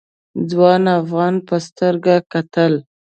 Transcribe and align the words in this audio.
ځوان 0.49 0.81
افغان 0.99 1.33
په 1.47 1.55
سترګه 1.67 2.15
کتل. 2.33 2.73